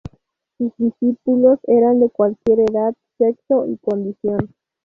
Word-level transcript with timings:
Sus 0.57 0.71
discípulos 0.77 1.59
eran 1.67 1.99
de 1.99 2.09
cualquier 2.09 2.61
edad, 2.61 2.95
sexo 3.19 3.67
y 3.67 3.77
condición. 3.77 4.55